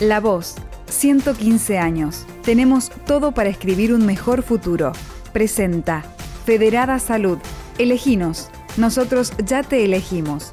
La 0.00 0.20
Voz, 0.20 0.54
115 0.86 1.76
años. 1.76 2.24
Tenemos 2.44 2.90
todo 3.04 3.32
para 3.32 3.48
escribir 3.48 3.92
un 3.92 4.06
mejor 4.06 4.42
futuro. 4.44 4.92
Presenta 5.32 6.04
Federada 6.46 7.00
Salud. 7.00 7.38
Eleginos. 7.78 8.48
Nosotros 8.76 9.32
ya 9.44 9.64
te 9.64 9.84
elegimos. 9.84 10.52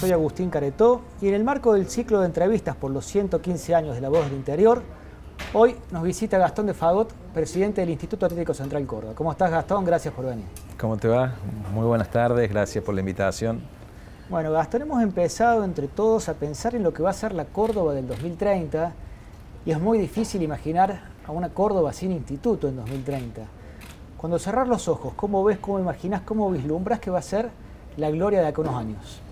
Soy 0.00 0.10
Agustín 0.10 0.50
Caretó 0.50 1.02
y 1.20 1.28
en 1.28 1.34
el 1.34 1.44
marco 1.44 1.74
del 1.74 1.88
ciclo 1.88 2.18
de 2.18 2.26
entrevistas 2.26 2.74
por 2.74 2.90
los 2.90 3.06
115 3.06 3.76
años 3.76 3.94
de 3.94 4.00
La 4.00 4.08
Voz 4.08 4.24
del 4.24 4.34
Interior, 4.34 4.82
hoy 5.52 5.76
nos 5.92 6.02
visita 6.02 6.36
Gastón 6.36 6.66
de 6.66 6.74
Fagot, 6.74 7.12
presidente 7.32 7.80
del 7.82 7.90
Instituto 7.90 8.26
Atlético 8.26 8.54
Central 8.54 8.84
Córdoba. 8.86 9.14
¿Cómo 9.14 9.30
estás 9.30 9.52
Gastón? 9.52 9.84
Gracias 9.84 10.12
por 10.12 10.26
venir. 10.26 10.46
¿Cómo 10.76 10.96
te 10.96 11.06
va? 11.06 11.36
Muy 11.72 11.86
buenas 11.86 12.10
tardes, 12.10 12.50
gracias 12.50 12.82
por 12.82 12.92
la 12.92 13.02
invitación. 13.02 13.75
Bueno, 14.28 14.50
Gastón, 14.50 14.82
hemos 14.82 15.00
empezado 15.04 15.62
entre 15.62 15.86
todos 15.86 16.28
a 16.28 16.34
pensar 16.34 16.74
en 16.74 16.82
lo 16.82 16.92
que 16.92 17.00
va 17.00 17.10
a 17.10 17.12
ser 17.12 17.32
la 17.32 17.44
Córdoba 17.44 17.94
del 17.94 18.08
2030 18.08 18.92
y 19.64 19.70
es 19.70 19.80
muy 19.80 19.98
difícil 19.98 20.42
imaginar 20.42 21.00
a 21.24 21.30
una 21.30 21.50
Córdoba 21.50 21.92
sin 21.92 22.10
instituto 22.10 22.66
en 22.66 22.74
2030. 22.74 23.42
Cuando 24.16 24.40
cerrar 24.40 24.66
los 24.66 24.88
ojos, 24.88 25.12
¿cómo 25.14 25.44
ves, 25.44 25.58
cómo 25.58 25.78
imaginas, 25.78 26.22
cómo 26.22 26.50
vislumbras 26.50 26.98
que 26.98 27.08
va 27.08 27.20
a 27.20 27.22
ser 27.22 27.50
la 27.96 28.10
gloria 28.10 28.40
de 28.40 28.48
acá 28.48 28.62
unos 28.62 28.74
años? 28.74 29.22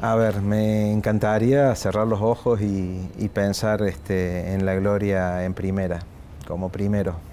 A 0.00 0.14
ver, 0.14 0.40
me 0.40 0.90
encantaría 0.90 1.74
cerrar 1.74 2.06
los 2.06 2.22
ojos 2.22 2.62
y, 2.62 3.30
pensar 3.34 3.82
este, 3.82 4.54
en 4.54 4.64
la 4.64 4.74
gloria 4.74 5.44
en 5.44 5.52
primera, 5.52 5.98
como 6.48 6.70
primero. 6.70 7.29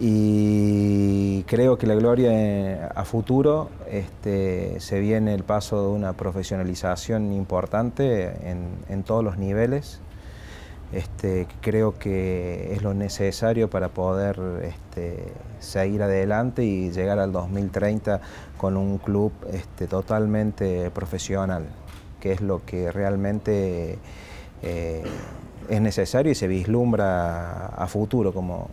Y 0.00 1.42
creo 1.44 1.76
que 1.76 1.88
la 1.88 1.96
gloria 1.96 2.30
eh, 2.32 2.88
a 2.94 3.04
futuro 3.04 3.68
este, 3.90 4.78
se 4.78 5.00
viene 5.00 5.34
el 5.34 5.42
paso 5.42 5.82
de 5.82 5.88
una 5.88 6.12
profesionalización 6.12 7.32
importante 7.32 8.48
en, 8.48 9.02
todos 9.02 9.24
los 9.24 9.38
niveles. 9.38 9.98
Este, 10.92 11.48
creo 11.60 11.98
que 11.98 12.72
es 12.72 12.82
lo 12.82 12.94
necesario 12.94 13.68
para 13.68 13.88
poder 13.88 14.40
este, 14.62 15.32
seguir 15.58 16.04
adelante 16.04 16.62
y 16.64 16.92
llegar 16.92 17.18
al 17.18 17.32
2030 17.32 18.20
con 18.56 18.76
un 18.76 18.98
club 18.98 19.32
totalmente 19.90 20.92
profesional, 20.92 21.66
que 22.20 22.32
es 22.32 22.40
lo 22.40 22.64
que 22.64 22.92
realmente 22.92 23.98
eh, 24.62 25.02
es 25.68 25.80
necesario 25.80 26.30
y 26.30 26.36
se 26.36 26.46
vislumbra 26.46 27.66
a 27.66 27.86
futuro 27.88 28.32
como, 28.32 28.68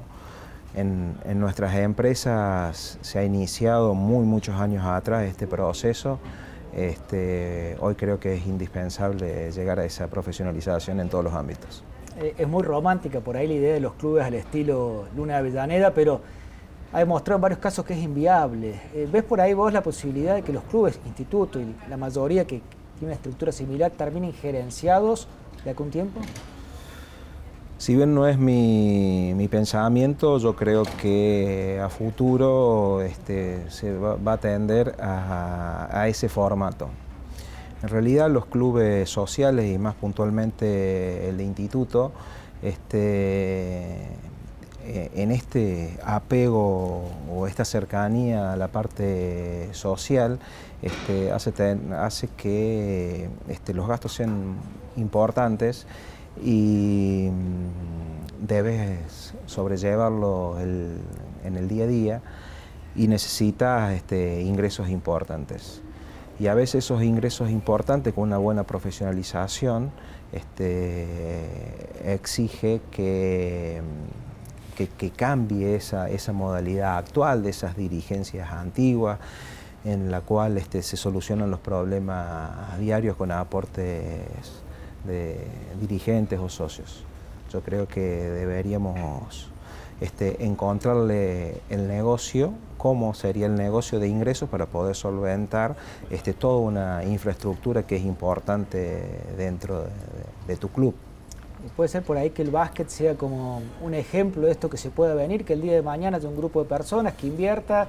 en, 0.76 1.40
nuestras 1.40 1.76
empresas 1.76 2.98
se 3.02 3.20
ha 3.20 3.24
iniciado 3.24 3.94
muy 3.94 4.26
muchos 4.26 4.56
años 4.56 4.86
atrás 4.86 5.24
este 5.24 5.48
proceso. 5.48 6.20
Este, 6.74 7.78
hoy 7.80 7.96
creo 7.96 8.20
que 8.20 8.36
es 8.36 8.46
indispensable 8.46 9.52
llegar 9.52 9.80
a 9.80 9.86
esa 9.86 10.08
profesionalización 10.08 11.00
en 11.00 11.10
todos 11.10 11.24
los 11.24 11.34
ámbitos. 11.34 11.84
Eh, 12.20 12.34
es 12.38 12.48
muy 12.48 12.64
romántica 12.64 13.22
por 13.22 13.38
ahí 13.38 13.48
la 13.48 13.54
idea 13.54 13.74
de 13.74 13.80
los 13.80 13.94
clubes 13.94 14.26
al 14.26 14.34
estilo 14.34 15.06
Luna 15.16 15.34
de 15.34 15.40
Avellaneda, 15.40 15.94
pero 15.94 16.22
ha 16.92 17.00
demostrado 17.00 17.38
en 17.38 17.42
varios 17.42 17.60
casos 17.60 17.86
que 17.86 17.94
es 17.94 18.00
inviable. 18.00 18.80
Eh, 18.94 19.08
¿Ves 19.12 19.24
por 19.24 19.40
ahí 19.40 19.54
vos 19.54 19.72
la 19.72 19.82
posibilidad 19.82 20.36
de 20.36 20.42
que 20.42 20.52
los 20.52 20.64
clubes, 20.64 21.00
institutos 21.06 21.62
y 21.62 21.90
la 21.90 21.98
mayoría 21.98 22.46
que 22.46 22.62
tiene 22.98 23.08
una 23.08 23.16
estructura 23.16 23.52
similar 23.52 23.92
terminen 23.92 24.34
gerenciados 24.34 25.28
de 25.64 25.70
algún 25.70 25.90
tiempo? 25.90 26.20
Si 27.78 27.94
bien 27.94 28.16
no 28.16 28.26
es 28.26 28.38
mi, 28.38 29.48
pensamiento, 29.52 30.38
yo 30.38 30.56
creo 30.56 30.84
que 31.02 31.80
a 31.84 31.90
futuro 31.90 33.02
este, 33.02 33.70
se 33.70 33.94
va, 33.98 34.32
a 34.32 34.38
tender 34.38 34.96
a, 35.00 36.06
ese 36.08 36.30
formato. 36.30 36.90
En 37.84 37.90
realidad 37.90 38.30
los 38.30 38.46
clubes 38.46 39.10
sociales 39.10 39.70
y 39.74 39.78
más 39.78 39.94
puntualmente 39.96 41.28
el 41.28 41.42
instituto, 41.42 42.14
este, 42.64 44.06
eh, 44.86 45.12
en 45.14 45.32
este 45.32 46.00
apego 46.06 47.04
o 47.30 47.46
esta 47.46 47.66
cercanía 47.66 48.54
a 48.54 48.56
la 48.56 48.70
parte 48.70 49.70
social, 49.74 50.40
este, 50.82 51.34
hace, 51.34 51.52
hace, 52.00 52.30
que 52.38 53.30
los 53.74 53.88
gastos 53.88 54.14
sean 54.14 54.56
importantes 54.96 55.86
y 56.44 57.30
mm, 57.32 58.46
debes 58.48 59.34
sobrellevarlo 59.46 60.60
en 60.60 61.56
el 61.56 61.68
día 61.68 61.84
a 61.84 61.88
día 61.88 62.22
y 62.96 63.08
necesitas 63.08 63.94
este, 63.94 64.42
ingresos 64.42 64.90
importantes. 64.90 65.82
Y 66.40 66.48
a 66.48 66.54
veces 66.54 66.86
esos 66.86 67.02
ingresos 67.02 67.50
importantes 67.50 68.14
con 68.14 68.26
una 68.26 68.38
buena 68.38 68.64
profesionalización 68.64 69.92
este, 70.34 71.06
exige 72.14 72.82
que, 72.92 73.82
que, 74.98 75.12
cambie 75.12 75.76
esa, 75.76 76.10
esa, 76.10 76.34
modalidad 76.34 76.98
actual 76.98 77.44
de 77.44 77.52
esas 77.52 77.78
dirigencias 77.78 78.52
antiguas 78.52 79.20
en 79.86 80.12
la 80.12 80.22
cual 80.22 80.58
este, 80.58 80.82
se 80.82 80.98
solucionan 80.98 81.52
los 81.52 81.62
problemas 81.62 82.78
diarios 82.80 83.16
con 83.16 83.32
aportes 83.32 84.26
de 85.08 85.38
dirigentes 85.80 86.40
o 86.40 86.50
socios. 86.50 87.04
Yo 87.52 87.62
creo 87.62 87.88
que 87.88 88.02
deberíamos 88.02 89.50
este, 90.02 90.44
encontrarle 90.46 91.62
el 91.70 91.88
negocio, 91.88 92.54
cómo 92.78 93.14
sería 93.14 93.46
el 93.46 93.56
negocio 93.56 94.00
de 94.00 94.08
ingresos 94.08 94.50
para 94.50 94.66
poder 94.66 94.96
solventar 94.96 95.76
este, 96.10 96.34
toda 96.34 96.60
una 96.60 97.04
infraestructura 97.06 97.84
que 97.84 97.96
es 97.96 98.04
importante 98.04 99.02
dentro 99.38 99.86
de, 100.48 100.58
tu 100.58 100.70
club. 100.70 100.94
puede 101.76 101.88
ser 101.88 102.04
por 102.04 102.18
ahí 102.18 102.30
que 102.30 102.42
el 102.42 102.52
básquet 102.52 102.90
sea 102.90 103.16
como 103.16 103.62
un 103.82 103.94
ejemplo 103.94 104.44
de 104.44 104.52
esto 104.52 104.70
que 104.70 104.78
se 104.78 104.90
pueda 104.90 105.16
venir, 105.16 105.46
que 105.46 105.54
el 105.54 105.62
día 105.62 105.74
de 105.74 105.82
mañana 105.82 106.18
haya 106.18 106.28
un 106.28 106.36
grupo 106.36 106.62
de 106.62 106.70
personas 106.70 107.14
que 107.14 107.28
invierta 107.28 107.88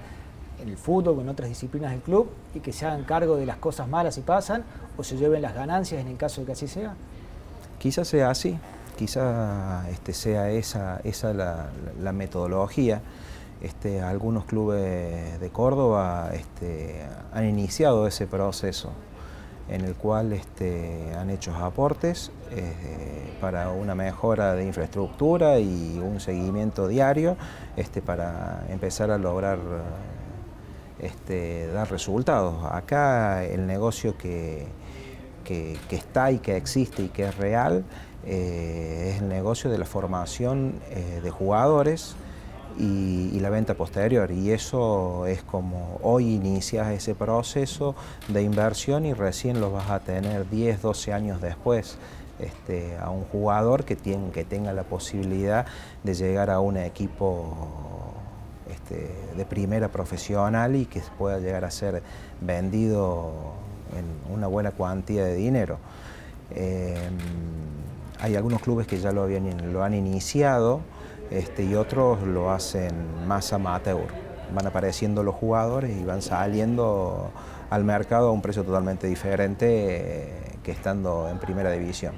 en 0.61 0.69
el 0.69 0.77
fútbol 0.77 1.19
o 1.19 1.21
en 1.21 1.29
otras 1.29 1.49
disciplinas 1.49 1.91
del 1.91 2.01
club 2.01 2.29
y 2.55 2.61
que 2.61 2.73
se 2.73 2.87
hagan 2.87 3.05
cargo 3.05 3.37
de 3.37 3.47
las 3.47 3.57
cosas 3.57 3.89
malas 3.89 4.15
si 4.15 4.23
pasan 4.23 4.65
o 4.97 5.05
se 5.05 5.17
lleven 5.17 5.43
las 5.43 5.55
ganancias 5.55 6.01
en 6.01 6.09
el 6.09 6.17
caso 6.17 6.41
de 6.41 6.47
que 6.47 6.53
así 6.53 6.69
sea? 6.69 6.95
Quizás 7.79 8.09
sea 8.09 8.31
así, 8.31 8.59
quizás 8.97 9.87
este, 9.89 10.13
sea 10.13 10.51
esa, 10.51 11.01
esa 11.05 11.33
la, 11.33 12.13
metodología. 12.13 13.03
Este, 13.61 14.03
algunos 14.03 14.45
clubes 14.45 15.41
de 15.41 15.51
Córdoba 15.51 16.31
este, 16.35 17.07
han 17.33 17.47
iniciado 17.47 18.07
ese 18.07 18.27
proceso 18.27 18.93
en 19.69 19.81
el 19.81 19.95
cual 19.95 20.33
este, 20.33 21.15
han 21.19 21.31
hecho 21.31 21.55
aportes 21.55 22.31
eh, 22.51 23.33
para 23.41 23.71
una 23.71 23.95
mejora 23.95 24.55
de 24.55 24.65
infraestructura 24.65 25.59
y 25.59 25.99
un 25.99 26.21
seguimiento 26.21 26.87
diario 26.87 27.37
este, 27.77 28.01
para 28.01 28.65
empezar 28.69 29.11
a 29.11 29.19
lograr 29.19 29.59
este, 30.99 31.69
dar 31.69 31.91
resultados. 31.91 32.65
Acá 32.71 33.45
el 33.45 33.67
negocio 33.67 34.17
que, 34.17 34.67
que, 35.45 35.79
está 35.91 36.31
y 36.31 36.39
que 36.39 36.57
existe 36.57 37.03
y 37.03 37.09
que 37.09 37.29
es 37.29 37.37
real 37.37 37.85
eh, 38.25 39.13
es 39.15 39.23
el 39.23 39.29
negocio 39.29 39.71
de 39.71 39.79
la 39.79 39.85
formación 39.85 40.81
eh, 40.91 41.21
de 41.23 41.31
jugadores 41.31 42.17
y, 42.79 43.39
la 43.41 43.51
venta 43.51 43.75
posterior. 43.75 44.31
Y 44.33 44.51
eso 44.51 45.27
es 45.27 45.43
como 45.43 46.01
hoy 46.03 46.35
inicias 46.35 46.89
ese 46.91 47.15
proceso 47.15 47.95
de 48.29 48.43
inversión 48.43 49.07
y 49.07 49.15
recién 49.15 49.61
lo 49.61 49.71
vas 49.71 49.91
a 49.91 50.01
tener 50.01 50.49
10, 50.51 50.83
12 50.83 51.13
años 51.13 51.41
después. 51.41 51.99
Este, 52.39 52.99
a 52.99 53.09
un 53.09 53.25
jugador 53.25 53.85
que, 53.85 53.97
tiene, 53.97 54.31
que 54.31 54.45
tenga 54.45 54.75
la 54.75 54.83
posibilidad 54.83 55.65
de 56.05 56.13
llegar 56.13 56.51
a 56.51 56.61
un 56.61 56.77
equipo 56.77 57.96
este, 58.87 59.09
de 59.37 59.45
primera 59.45 59.89
profesional 59.89 60.77
y 60.77 60.87
que 60.87 61.03
pueda 61.19 61.41
llegar 61.41 61.65
a 61.65 61.73
ser 61.73 62.03
vendido 62.41 63.33
en 63.97 64.33
una 64.33 64.47
buena 64.47 64.71
cuantía 64.71 65.25
de 65.25 65.35
dinero. 65.35 65.79
Em, 66.55 66.95
hay 68.21 68.37
algunos 68.37 68.63
clubes 68.63 68.87
que 68.87 68.99
ya 68.99 69.11
lo 69.11 69.83
han 69.83 69.95
iniciado 69.95 70.83
este, 71.33 71.65
y 71.65 71.75
otros 71.75 72.23
lo 72.23 72.53
hacen 72.53 73.27
más 73.27 73.53
amateur. 73.53 74.07
Van 74.55 74.67
apareciendo 74.69 75.25
los 75.25 75.35
jugadores 75.35 75.97
y 75.97 76.05
van 76.05 76.23
saliendo 76.23 77.31
al 77.69 77.83
mercado 77.83 78.29
a 78.29 78.31
un 78.31 78.41
precio 78.41 78.63
totalmente 78.63 79.09
diferente 79.09 79.67
eh, 79.69 80.31
que 80.63 80.71
estando 80.71 81.29
en 81.29 81.39
primera 81.39 81.73
división. 81.73 82.15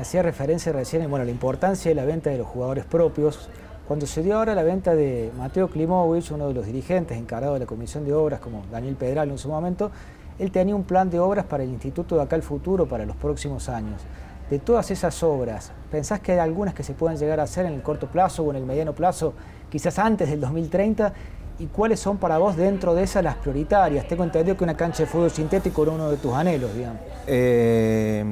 Hacía 0.00 0.22
referencia 0.22 0.72
recién 0.72 1.08
bueno, 1.08 1.24
la 1.24 1.30
importancia 1.30 1.90
de 1.90 1.94
la 1.94 2.04
venta 2.04 2.30
de 2.30 2.38
los 2.38 2.48
jugadores 2.48 2.84
propios 2.84 3.48
cuando 3.88 4.06
se 4.06 4.22
dio 4.22 4.36
ahora 4.36 4.54
la 4.54 4.62
venta 4.62 4.94
de 4.94 5.32
Mateo 5.38 5.68
Klimovich, 5.68 6.30
uno 6.30 6.48
de 6.48 6.52
los 6.52 6.66
dirigentes 6.66 7.16
encargados 7.16 7.54
de 7.54 7.60
la 7.60 7.66
Comisión 7.66 8.04
de 8.04 8.12
Obras, 8.12 8.38
como 8.38 8.62
Daniel 8.70 8.96
Pedral 8.96 9.30
en 9.30 9.38
su 9.38 9.48
momento, 9.48 9.90
él 10.38 10.52
tenía 10.52 10.76
un 10.76 10.84
plan 10.84 11.08
de 11.08 11.18
obras 11.18 11.46
para 11.46 11.64
el 11.64 11.70
Instituto 11.70 12.14
de 12.16 12.22
Acá 12.22 12.36
el 12.36 12.42
Futuro 12.42 12.86
para 12.86 13.06
los 13.06 13.16
próximos 13.16 13.70
años. 13.70 14.02
De 14.50 14.58
todas 14.58 14.90
esas 14.90 15.22
obras, 15.22 15.72
¿pensás 15.90 16.20
que 16.20 16.32
hay 16.32 16.38
algunas 16.38 16.74
que 16.74 16.82
se 16.82 16.92
pueden 16.92 17.16
llegar 17.16 17.40
a 17.40 17.44
hacer 17.44 17.64
en 17.64 17.72
el 17.72 17.82
corto 17.82 18.08
plazo 18.08 18.42
o 18.42 18.50
en 18.50 18.56
el 18.56 18.66
mediano 18.66 18.94
plazo, 18.94 19.32
quizás 19.70 19.98
antes 19.98 20.28
del 20.28 20.42
2030? 20.42 21.14
¿Y 21.58 21.66
cuáles 21.68 21.98
son 21.98 22.18
para 22.18 22.36
vos 22.36 22.56
dentro 22.56 22.94
de 22.94 23.04
esas 23.04 23.24
las 23.24 23.36
prioritarias? 23.36 24.06
Tengo 24.06 24.22
entendido 24.22 24.54
que 24.54 24.64
una 24.64 24.76
cancha 24.76 25.04
de 25.04 25.06
fútbol 25.08 25.30
sintético 25.30 25.84
era 25.84 25.92
uno 25.92 26.10
de 26.10 26.18
tus 26.18 26.34
anhelos, 26.34 26.74
digamos. 26.74 27.00
Eh, 27.26 28.22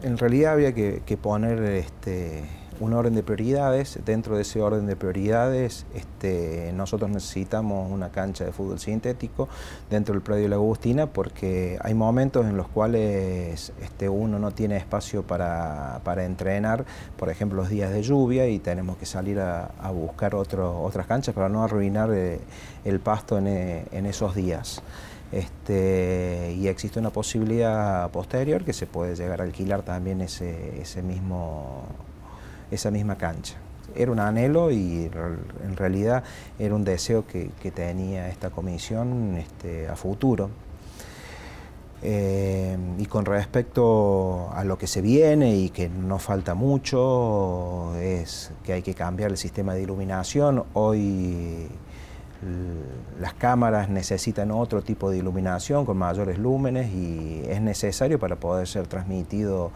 en 0.00 0.16
realidad 0.16 0.52
había 0.52 0.72
que, 0.72 1.18
poner 1.20 1.60
este, 1.64 2.61
un 2.82 2.92
orden 2.94 3.14
de 3.14 3.22
prioridades. 3.22 3.98
Dentro 4.04 4.36
de 4.36 4.42
ese 4.42 4.60
orden 4.60 4.86
de 4.86 4.96
prioridades, 4.96 5.86
este, 5.94 6.72
nosotros 6.74 7.10
necesitamos 7.10 7.90
una 7.90 8.10
cancha 8.10 8.44
de 8.44 8.52
fútbol 8.52 8.80
sintético 8.80 9.48
dentro 9.88 10.14
del 10.14 10.22
predio 10.22 10.42
de 10.44 10.48
la 10.48 10.56
Agustina 10.56 11.06
porque 11.06 11.78
hay 11.80 11.94
momentos 11.94 12.44
en 12.46 12.56
los 12.56 12.66
cuales 12.68 13.72
este, 13.80 14.08
uno 14.08 14.38
no 14.38 14.50
tiene 14.50 14.76
espacio 14.76 15.22
para, 15.22 16.00
entrenar, 16.24 16.84
por 17.16 17.30
ejemplo 17.30 17.62
los 17.62 17.68
días 17.68 17.92
de 17.92 18.02
lluvia 18.02 18.48
y 18.48 18.58
tenemos 18.58 18.96
que 18.96 19.06
salir 19.06 19.38
a, 19.38 19.70
buscar 19.92 20.34
otras 20.34 21.06
canchas 21.06 21.34
para 21.34 21.48
no 21.48 21.62
arruinar 21.62 22.10
eh, 22.12 22.40
el 22.84 22.98
pasto 22.98 23.38
en, 23.38 23.46
eh, 23.46 23.84
esos 23.92 24.34
días. 24.34 24.82
Este, 25.30 26.54
y 26.58 26.68
existe 26.68 26.98
una 26.98 27.10
posibilidad 27.10 28.10
posterior 28.10 28.64
que 28.64 28.72
se 28.72 28.86
puede 28.86 29.14
llegar 29.14 29.40
a 29.40 29.44
alquilar 29.44 29.82
también 29.82 30.20
ese, 30.20 30.80
ese 30.80 31.02
mismo 31.02 31.86
esa 32.72 32.90
misma 32.90 33.16
cancha. 33.16 33.56
Era 33.94 34.10
un 34.10 34.18
anhelo 34.18 34.70
y 34.70 35.10
en 35.64 35.76
realidad 35.76 36.24
era 36.58 36.74
un 36.74 36.84
deseo 36.84 37.26
que, 37.26 37.50
tenía 37.74 38.28
esta 38.28 38.50
comisión 38.50 39.36
este, 39.36 39.88
a 39.88 39.96
futuro. 39.96 40.50
Eh, 42.04 42.76
y 42.98 43.06
con 43.06 43.24
respecto 43.24 44.50
a 44.52 44.64
lo 44.64 44.76
que 44.76 44.88
se 44.88 45.00
viene 45.00 45.54
y 45.54 45.68
que 45.70 45.88
no 45.88 46.18
falta 46.18 46.54
mucho, 46.54 47.94
es 47.96 48.50
que 48.64 48.72
hay 48.72 48.82
que 48.82 48.94
cambiar 48.94 49.30
el 49.30 49.36
sistema 49.36 49.74
de 49.74 49.82
iluminación. 49.82 50.64
Hoy 50.72 51.68
las 53.20 53.34
cámaras 53.34 53.88
necesitan 53.88 54.50
otro 54.50 54.82
tipo 54.82 55.10
de 55.10 55.18
iluminación 55.18 55.84
con 55.86 55.96
mayores 55.96 56.38
lúmenes 56.38 56.92
y 56.92 57.44
es 57.46 57.60
necesario 57.60 58.18
para 58.18 58.36
poder 58.36 58.66
ser 58.66 58.88
transmitido 58.88 59.70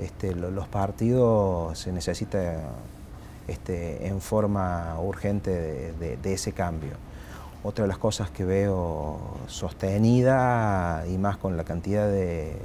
este, 0.00 0.34
los 0.34 0.68
partidos 0.68 1.78
se 1.78 1.92
necesita 1.92 2.70
este, 3.46 4.06
en 4.06 4.20
forma 4.20 4.96
urgente 5.00 5.92
de, 5.92 6.32
ese 6.32 6.52
cambio. 6.52 6.92
Otra 7.62 7.84
de 7.84 7.88
las 7.88 7.98
cosas 7.98 8.30
que 8.30 8.44
veo 8.44 9.18
sostenida 9.46 11.04
y 11.06 11.18
más 11.18 11.36
con 11.36 11.56
la 11.56 11.64
cantidad 11.64 12.08
de, 12.08 12.56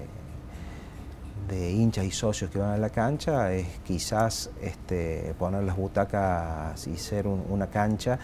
hinchas 1.50 2.06
y 2.06 2.12
socios 2.12 2.50
que 2.50 2.60
van 2.60 2.72
a 2.72 2.78
la 2.78 2.90
cancha 2.90 3.54
es 3.54 3.68
quizás 3.86 4.50
este, 4.62 5.36
poner 5.38 5.64
las 5.64 5.76
butacas 5.76 6.88
y 6.88 6.98
ser 6.98 7.28
una 7.28 7.68
cancha 7.68 8.18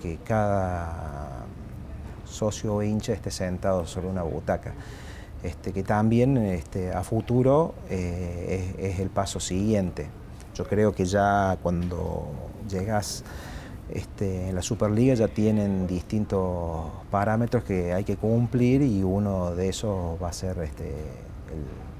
que 0.00 0.18
cada 0.24 1.44
socio 2.24 2.74
o 2.74 2.82
hincha 2.82 3.12
esté 3.12 3.30
sentado 3.30 3.86
sobre 3.86 4.08
una 4.08 4.22
butaca. 4.22 4.72
Este, 5.44 5.72
que 5.74 5.82
también 5.82 6.38
este, 6.38 6.90
a 6.90 7.04
futuro 7.04 7.74
eh, 7.90 8.74
es, 8.78 8.98
el 8.98 9.10
paso 9.10 9.40
siguiente. 9.40 10.06
Yo 10.54 10.64
creo 10.66 10.94
que 10.94 11.04
ya 11.04 11.58
cuando 11.62 12.28
llegas 12.66 13.24
este, 13.90 14.48
en 14.48 14.54
la 14.54 14.62
Superliga 14.62 15.12
ya 15.12 15.28
tienen 15.28 15.86
distintos 15.86 16.86
parámetros 17.10 17.62
que 17.62 17.92
hay 17.92 18.04
que 18.04 18.16
cumplir 18.16 18.80
y 18.80 19.02
uno 19.02 19.54
de 19.54 19.68
esos 19.68 20.16
va 20.22 20.30
a 20.30 20.32
ser 20.32 20.56
el 20.58 20.70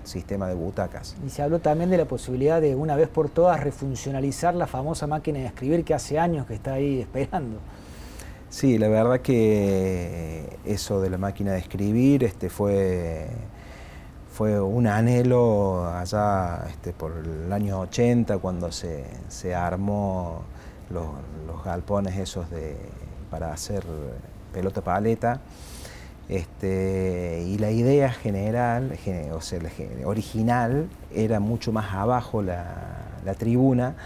sistema 0.05 0.49
de 0.49 0.55
butacas. 0.55 1.15
Y 1.27 1.29
se 1.29 1.43
habló 1.43 1.59
también 1.59 1.91
de 1.91 1.99
la 1.99 2.07
posibilidad 2.07 2.63
de 2.63 2.75
una 2.75 2.97
vez 2.97 3.09
por 3.09 3.29
todas 3.29 3.61
refuncionalizar 3.61 4.55
la 4.55 4.67
famosa 4.67 5.07
máquina 5.07 5.41
de 5.41 5.47
escribir 5.47 5.85
que 5.85 5.93
hace 5.93 6.19
años 6.19 6.47
que 6.47 6.55
está 6.55 6.75
ahí 6.75 7.01
esperando. 7.03 7.59
Sí, 8.55 8.79
la 8.79 8.87
verdad 8.87 9.21
que 9.21 10.59
eso 10.65 11.01
de 11.01 11.11
la 11.11 11.19
máquina 11.19 11.51
de 11.51 11.59
escribir 11.59 12.23
este, 12.23 12.49
fue, 12.49 13.27
fue 14.33 14.61
un 14.61 14.87
anhelo 14.87 15.89
allá 15.89 16.65
este, 16.69 16.93
por 16.93 17.11
el 17.17 17.53
año 17.53 17.81
80 17.81 18.39
cuando 18.39 18.71
se, 18.71 19.07
armó 19.57 20.45
los, 20.91 21.65
galpones 21.65 22.17
esos 22.17 22.49
de, 22.49 22.77
para 23.29 23.53
hacer 23.53 23.83
pelota 24.53 24.83
paleta. 24.83 25.41
Este, 26.29 27.43
y 27.45 27.59
la 27.59 27.73
idea 27.73 28.13
general, 28.13 28.97
o 29.33 29.41
sea, 29.41 29.59
original, 30.05 30.89
era 31.13 31.41
mucho 31.41 31.73
más 31.73 31.93
abajo 31.93 32.41
la 32.41 33.35
tribuna 33.37 33.97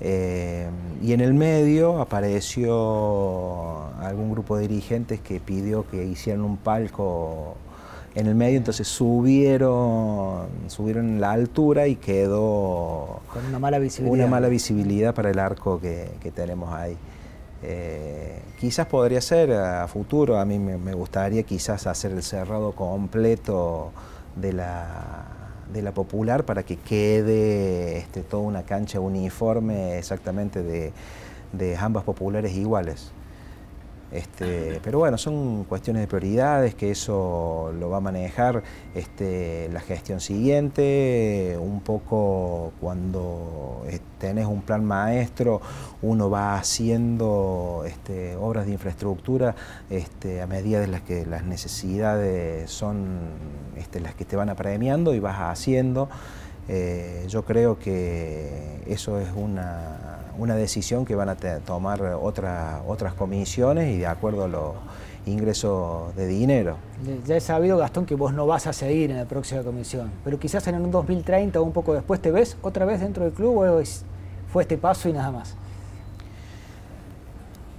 eh, 0.00 0.68
y 1.02 1.12
en 1.12 1.20
el 1.20 1.34
medio 1.34 2.00
apareció 2.00 3.84
algún 4.00 4.30
grupo 4.32 4.56
de 4.56 4.68
dirigentes 4.68 5.20
que 5.20 5.40
pidió 5.40 5.86
que 5.88 6.04
hicieran 6.04 6.42
un 6.42 6.56
palco 6.56 7.56
en 8.14 8.26
el 8.26 8.34
medio, 8.34 8.58
entonces 8.58 8.86
subieron, 8.86 10.46
subieron 10.68 11.20
la 11.20 11.32
altura 11.32 11.88
y 11.88 11.96
quedó 11.96 13.22
con 13.32 13.44
una 13.46 13.58
mala 13.58 13.78
visibilidad, 13.78 14.14
una 14.14 14.26
mala 14.26 14.48
visibilidad 14.48 15.14
para 15.14 15.30
el 15.30 15.38
arco 15.38 15.80
que, 15.80 16.10
tenemos 16.34 16.72
ahí. 16.72 16.96
Eh, 17.62 18.40
quizás 18.60 18.86
podría 18.86 19.20
ser 19.20 19.52
a 19.52 19.88
futuro, 19.88 20.38
a 20.38 20.44
mí 20.44 20.58
me 20.58 20.94
gustaría 20.94 21.42
quizás 21.42 21.86
hacer 21.86 22.12
el 22.12 22.22
cerrado 22.22 22.72
completo 22.72 23.90
de 24.36 24.52
la 24.52 25.43
de 25.72 25.82
la 25.82 25.92
popular 25.92 26.44
para 26.44 26.62
que 26.62 26.76
quede 26.76 27.98
este, 27.98 28.22
toda 28.22 28.42
una 28.42 28.62
cancha 28.64 29.00
uniforme 29.00 29.98
exactamente 29.98 30.62
de, 30.62 30.92
de 31.52 31.76
ambas 31.76 32.04
populares 32.04 32.52
iguales. 32.52 33.12
Este, 34.14 34.80
pero 34.84 35.00
bueno, 35.00 35.18
son 35.18 35.64
cuestiones 35.64 36.02
de 36.02 36.06
prioridades, 36.06 36.76
que 36.76 36.92
eso 36.92 37.72
lo 37.76 37.90
va 37.90 37.96
a 37.96 38.00
manejar 38.00 38.62
este, 38.94 39.68
la 39.72 39.80
gestión 39.80 40.20
siguiente, 40.20 41.58
un 41.60 41.80
poco 41.80 42.72
cuando 42.80 43.84
eh, 43.88 43.98
tenés 44.20 44.46
un 44.46 44.62
plan 44.62 44.84
maestro, 44.84 45.60
uno 46.00 46.30
va 46.30 46.54
haciendo 46.54 47.82
este, 47.88 48.36
obras 48.36 48.66
de 48.66 48.72
infraestructura 48.72 49.56
a 49.90 50.46
medida 50.46 50.78
de 50.78 50.86
las 50.86 51.02
que 51.02 51.26
las 51.26 51.42
necesidades 51.42 52.70
son 52.70 53.18
las 54.00 54.14
que 54.14 54.24
te 54.24 54.36
van 54.36 54.48
apremiando 54.48 55.12
y 55.14 55.18
vas 55.18 55.38
haciendo. 55.40 56.08
Eh, 56.68 57.26
yo 57.28 57.44
creo 57.44 57.78
que 57.78 58.80
eso 58.86 59.18
es 59.18 59.28
una, 59.36 60.56
decisión 60.56 61.04
que 61.04 61.14
van 61.14 61.28
a 61.28 61.36
tomar 61.36 62.02
otras 62.02 63.14
comisiones 63.14 63.94
y 63.94 63.98
de 63.98 64.06
acuerdo 64.06 64.44
a 64.44 64.48
los 64.48 64.74
ingresos 65.26 66.14
de 66.16 66.26
dinero. 66.26 66.76
Ya 67.26 67.36
he 67.36 67.40
sabido, 67.40 67.78
Gastón, 67.78 68.06
que 68.06 68.14
vos 68.14 68.32
no 68.32 68.46
vas 68.46 68.66
a 68.66 68.72
seguir 68.72 69.10
en 69.10 69.16
la 69.16 69.24
próxima 69.24 69.62
comisión, 69.62 70.10
pero 70.22 70.38
quizás 70.38 70.66
en 70.66 70.76
un 70.76 70.90
2030 70.90 71.60
o 71.60 71.62
un 71.62 71.72
poco 71.72 71.94
después 71.94 72.20
te 72.20 72.30
ves 72.30 72.56
otra 72.62 72.84
vez 72.84 73.00
dentro 73.00 73.24
del 73.24 73.32
club 73.32 73.58
o 73.58 73.82
fue 74.52 74.62
este 74.62 74.76
paso 74.78 75.08
y 75.08 75.12
nada 75.12 75.30
más. 75.30 75.56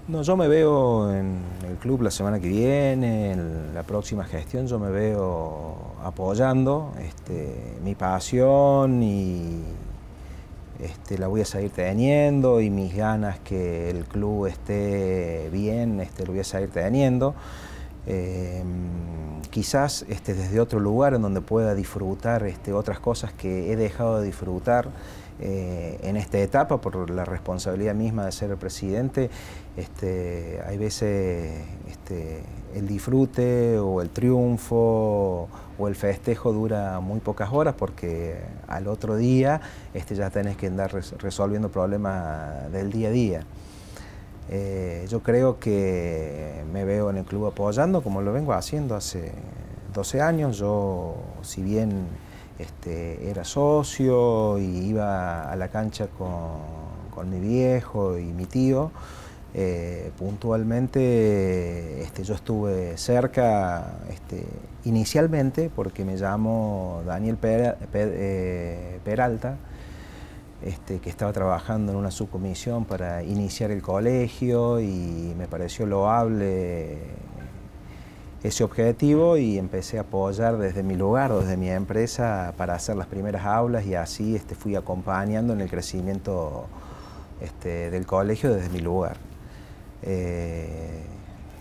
No, 0.08 0.22
yo 0.22 0.38
me 0.38 0.48
veo 0.48 1.12
en 1.12 1.40
el 1.68 1.78
club 1.78 2.04
la 2.04 2.12
semana 2.12 2.40
que 2.40 2.48
viene, 2.48 3.32
en 3.32 3.74
la 3.74 3.82
próxima 3.82 4.24
gestión, 4.24 4.68
yo 4.68 4.78
me 4.78 4.92
veo 4.92 5.95
apoyando 6.06 6.94
este, 7.04 7.80
mi 7.84 7.96
pasión 7.96 9.02
y 9.02 9.64
este, 10.80 11.18
la 11.18 11.26
voy 11.26 11.42
a 11.42 11.46
seguir 11.46 11.72
teniendo 11.72 12.62
y 12.62 12.70
mis 12.70 12.96
ganas 12.96 13.40
que 13.40 13.90
el 13.90 14.06
club 14.06 14.46
esté 14.46 15.50
bien, 15.52 16.00
este, 16.00 16.24
lo 16.26 16.34
voy 16.34 16.42
a 16.42 16.44
seguir 16.44 16.70
teniendo. 16.70 17.34
Em, 18.06 19.42
quizás 19.50 20.06
este, 20.08 20.36
desde 20.36 20.60
otro 20.60 20.80
lugar 20.80 21.16
en 21.16 21.24
donde 21.24 21.42
pueda 21.42 21.74
disfrutar 21.74 22.44
este, 22.44 22.72
otras 22.72 23.00
cosas 23.00 23.34
que 23.34 23.72
he 23.72 23.76
dejado 23.76 24.20
de 24.20 24.28
disfrutar 24.28 24.90
eh, 25.40 26.00
en 26.04 26.16
esta 26.16 26.40
etapa 26.40 26.80
por 26.80 27.10
la 27.10 27.26
responsabilidad 27.26 27.94
misma 27.94 28.26
de 28.26 28.32
ser 28.32 28.52
el 28.52 28.58
presidente. 28.58 29.30
Este, 29.76 30.62
hay 30.66 30.78
veces 30.78 31.62
este, 31.90 32.42
el 32.74 32.88
disfrute 32.88 33.78
o 33.80 34.02
el 34.02 34.12
triunfo 34.12 35.50
o 35.78 35.88
el 35.90 35.96
festejo 35.96 36.54
dura 36.54 37.02
muy 37.02 37.20
pocas 37.20 37.50
horas 37.52 37.76
porque 37.78 38.38
al 38.68 38.88
otro 38.88 39.18
día 39.18 39.60
este, 39.94 40.16
ya 40.16 40.30
tenés 40.30 40.56
que 40.56 40.68
andar 40.68 40.94
resolviendo 41.20 41.70
problemas 41.70 42.72
del 42.72 42.92
día 42.92 43.10
a 43.10 43.12
día. 43.12 43.42
Eh, 44.50 45.06
yo 45.10 45.22
creo 45.22 45.60
que 45.60 46.64
me 46.72 46.86
veo 46.86 47.10
en 47.10 47.18
el 47.18 47.26
club 47.26 47.48
apoyando 47.48 48.02
como 48.02 48.22
lo 48.22 48.32
vengo 48.32 48.54
haciendo 48.54 48.96
hace 48.96 49.34
12 49.94 50.22
años. 50.22 50.58
Yo, 50.58 51.16
si 51.42 51.62
bien 51.62 52.08
este, 52.60 53.30
era 53.30 53.44
socio 53.44 54.58
y 54.58 54.88
iba 54.88 55.52
a 55.52 55.56
la 55.56 55.68
cancha 55.70 56.08
con, 56.08 56.86
mi 57.30 57.40
viejo 57.40 58.18
y 58.18 58.26
mi 58.26 58.46
tío. 58.46 58.92
Eh, 59.58 60.12
puntualmente 60.18 62.02
este, 62.04 62.26
yo 62.26 62.36
estuve 62.36 62.98
cerca 62.98 64.00
este, 64.10 64.46
inicialmente 64.84 65.72
porque 65.74 66.04
me 66.04 66.18
llamo 66.18 67.02
Daniel 67.06 67.38
eh, 67.42 69.00
Peralta, 69.06 69.58
que 70.62 71.10
estaba 71.10 71.32
trabajando 71.32 71.94
en 71.94 71.98
una 71.98 72.12
subcomisión 72.12 72.86
para 72.86 73.24
iniciar 73.24 73.72
el 73.72 73.82
colegio 73.82 74.80
y 74.82 75.34
me 75.38 75.48
pareció 75.48 75.86
loable 75.86 76.98
ese 78.48 78.64
objetivo 78.64 79.38
y 79.38 79.58
empecé 79.58 79.98
a 79.98 80.02
apoyar 80.02 80.58
desde 80.58 80.84
mi 80.84 80.96
lugar 80.96 81.34
desde 81.34 81.58
mi 81.58 81.70
empresa 81.70 82.54
para 82.58 82.76
hacer 82.76 82.96
las 82.96 83.08
primeras 83.08 83.44
aulas 83.44 83.86
y 83.88 83.96
así 83.96 84.36
este, 84.36 84.54
fui 84.54 84.76
acompañando 84.76 85.54
en 85.54 85.62
el 85.62 85.70
crecimiento 85.70 86.68
este, 87.42 87.90
del 87.90 88.06
colegio 88.06 88.54
desde 88.54 88.70
mi 88.70 88.82
lugar. 88.82 89.18
Eh, 90.04 91.02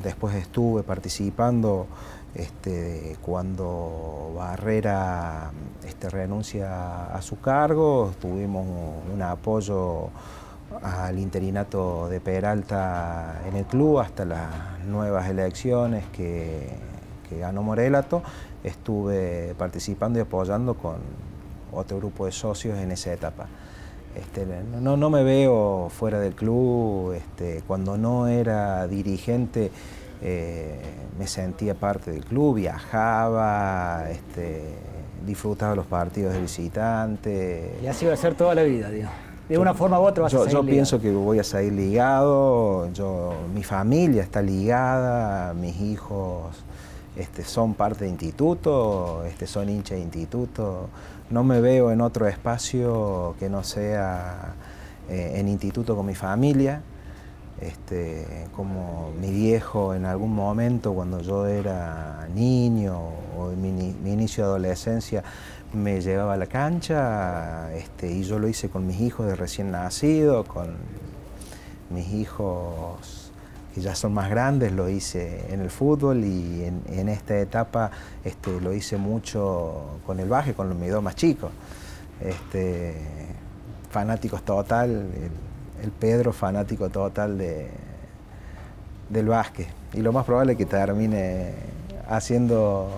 después 0.02 0.34
estuve 0.34 0.82
participando 0.82 1.86
este, 2.34 3.16
cuando 3.22 4.34
Barrera 4.36 5.52
este, 5.86 6.10
renuncia 6.10 7.06
a 7.06 7.22
su 7.22 7.40
cargo, 7.40 8.12
tuvimos 8.20 8.66
un 9.10 9.22
apoyo 9.22 10.10
al 10.82 11.18
interinato 11.18 12.08
de 12.08 12.20
Peralta 12.20 13.42
en 13.46 13.56
el 13.56 13.64
club 13.64 14.00
hasta 14.00 14.24
las 14.24 14.80
nuevas 14.86 15.28
elecciones 15.28 16.04
que, 16.12 16.94
ganó 17.38 17.64
Morelato. 17.64 18.22
Estuve 18.62 19.56
participando 19.58 20.20
y 20.20 20.22
apoyando 20.22 20.74
con 20.74 20.98
otro 21.72 21.96
grupo 21.96 22.26
de 22.26 22.32
socios 22.32 22.78
en 22.78 22.92
esa 22.92 23.12
etapa. 23.12 23.48
Este, 24.14 24.46
no, 24.80 24.96
no, 24.96 25.10
me 25.10 25.24
veo 25.24 25.88
fuera 25.90 26.20
del 26.20 26.36
club, 26.36 27.12
este, 27.12 27.62
cuando 27.66 27.98
no 27.98 28.28
era 28.28 28.86
dirigente 28.86 29.72
eh, 30.22 30.80
me 31.18 31.26
sentía 31.26 31.74
parte 31.74 32.12
del 32.12 32.24
club, 32.24 32.54
viajaba, 32.54 34.08
este, 34.08 34.62
disfrutaba 35.26 35.74
los 35.74 35.86
partidos 35.86 36.34
de 36.34 36.40
visitante. 36.40 37.76
Y 37.82 37.88
así 37.88 38.06
va 38.06 38.12
a 38.12 38.16
ser 38.16 38.36
toda 38.36 38.54
la 38.54 38.62
vida, 38.62 38.90
digo 38.90 39.08
de 39.48 39.58
una 39.58 39.74
forma 39.74 40.00
u 40.00 40.04
otra 40.04 40.22
vas 40.22 40.32
yo, 40.32 40.40
a 40.40 40.44
seguir 40.44 40.58
Yo 40.58 40.66
pienso 40.66 41.00
que 41.00 41.12
voy 41.12 41.38
a 41.38 41.44
seguir 41.44 41.72
ligado, 41.74 42.90
yo, 42.92 43.34
mi 43.54 43.62
familia 43.62 44.22
está 44.22 44.40
ligada, 44.40 45.54
mis 45.54 45.80
hijos 45.80 46.64
este, 47.16 47.44
son 47.44 47.74
parte 47.74 48.04
de 48.04 48.10
instituto, 48.10 49.24
este, 49.24 49.46
son 49.46 49.68
hinchas 49.68 49.98
de 49.98 50.04
instituto. 50.04 50.88
No 51.30 51.44
me 51.44 51.60
veo 51.60 51.90
en 51.90 52.00
otro 52.00 52.26
espacio 52.26 53.36
que 53.38 53.48
no 53.48 53.62
sea 53.62 54.54
eh, 55.08 55.34
en 55.36 55.48
instituto 55.48 55.96
con 55.96 56.06
mi 56.06 56.14
familia. 56.14 56.82
Este, 57.60 58.48
como 58.52 59.12
mi 59.20 59.30
viejo 59.30 59.94
en 59.94 60.06
algún 60.06 60.34
momento 60.34 60.92
cuando 60.92 61.20
yo 61.20 61.46
era 61.46 62.26
niño 62.34 62.98
o 63.38 63.52
en 63.52 63.62
mi, 64.02 64.12
inicio 64.12 64.42
de 64.42 64.50
adolescencia 64.50 65.22
me 65.74 66.00
llevaba 66.00 66.34
a 66.34 66.36
la 66.36 66.46
cancha 66.46 67.74
este, 67.74 68.10
y 68.10 68.22
yo 68.24 68.38
lo 68.38 68.48
hice 68.48 68.68
con 68.68 68.86
mis 68.86 69.00
hijos 69.00 69.26
de 69.26 69.36
recién 69.36 69.70
nacido, 69.70 70.44
con 70.44 70.74
mis 71.90 72.08
hijos 72.12 73.32
que 73.74 73.80
ya 73.80 73.94
son 73.94 74.14
más 74.14 74.30
grandes, 74.30 74.72
lo 74.72 74.88
hice 74.88 75.52
en 75.52 75.60
el 75.60 75.70
fútbol 75.70 76.24
y 76.24 76.64
en, 76.64 77.08
esta 77.08 77.38
etapa 77.38 77.90
este, 78.24 78.60
lo 78.60 78.72
hice 78.72 78.96
mucho 78.96 79.98
con 80.06 80.20
el 80.20 80.28
baje, 80.28 80.54
con 80.54 80.78
mis 80.80 80.90
dos 80.90 81.02
más 81.02 81.16
chicos. 81.16 81.50
Este, 82.20 82.94
fanáticos 83.90 84.44
total, 84.44 85.08
el 85.82 85.90
Pedro 85.90 86.32
fanático 86.32 86.88
total 86.88 87.36
de, 87.36 87.68
del 89.08 89.28
básquet. 89.28 89.68
Y 89.92 90.00
lo 90.00 90.12
más 90.12 90.24
probable 90.24 90.52
es 90.52 90.58
que 90.58 90.66
termine 90.66 91.52
haciendo, 92.08 92.88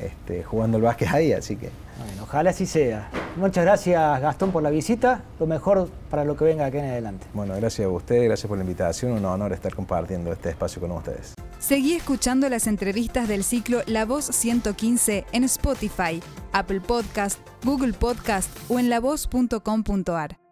este, 0.00 0.42
jugando 0.44 0.76
el 0.76 0.82
básquet 0.82 1.08
ahí, 1.08 1.32
así 1.32 1.56
que... 1.56 1.70
Bueno, 1.98 2.22
ojalá 2.22 2.50
así 2.50 2.64
sea. 2.64 3.10
Muchas 3.36 3.64
gracias 3.64 4.20
Gastón 4.20 4.52
por 4.52 4.62
la 4.62 4.70
visita, 4.70 5.22
lo 5.40 5.46
mejor 5.46 5.88
para 6.10 6.24
lo 6.24 6.36
que 6.36 6.44
venga 6.44 6.66
aquí 6.66 6.78
en 6.78 6.86
adelante. 6.86 7.26
Bueno, 7.34 7.54
gracias 7.56 7.86
a 7.86 7.90
ustedes, 7.90 8.24
gracias 8.24 8.48
por 8.48 8.56
la 8.56 8.64
invitación, 8.64 9.12
un 9.12 9.24
honor 9.24 9.52
estar 9.52 9.74
compartiendo 9.74 10.32
este 10.32 10.50
espacio 10.50 10.80
con 10.80 10.92
ustedes. 10.92 11.34
Seguí 11.58 11.94
escuchando 11.94 12.48
las 12.48 12.66
entrevistas 12.66 13.26
del 13.26 13.42
ciclo 13.42 13.82
La 13.86 14.04
Voz 14.04 14.26
115 14.26 15.26
en 15.32 15.44
Spotify, 15.44 16.22
Apple 16.52 16.80
Podcast, 16.80 17.40
Google 17.64 17.92
Podcast 17.92 18.50
o 18.68 18.78
en 18.78 18.90
lavoz.com.ar. 18.90 20.47